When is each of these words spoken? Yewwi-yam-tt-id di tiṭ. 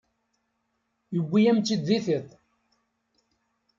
Yewwi-yam-tt-id 1.13 1.81
di 1.87 1.99
tiṭ. 2.05 2.29